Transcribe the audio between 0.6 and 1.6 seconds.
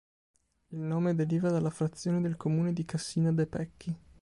Il nome deriva